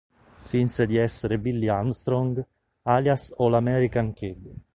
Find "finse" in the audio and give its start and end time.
0.39-0.87